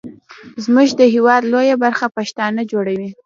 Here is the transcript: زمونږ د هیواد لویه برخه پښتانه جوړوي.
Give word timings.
زمونږ 0.63 0.89
د 0.99 1.01
هیواد 1.13 1.41
لویه 1.53 1.75
برخه 1.83 2.05
پښتانه 2.17 2.61
جوړوي. 2.71 3.09